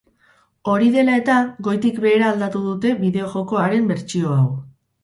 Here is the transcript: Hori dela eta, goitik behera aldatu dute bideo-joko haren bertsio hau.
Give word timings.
Hori 0.71 0.87
dela 0.95 1.17
eta, 1.21 1.35
goitik 1.69 2.01
behera 2.07 2.33
aldatu 2.35 2.65
dute 2.71 2.95
bideo-joko 3.05 3.65
haren 3.67 3.91
bertsio 3.95 4.37
hau. 4.43 4.47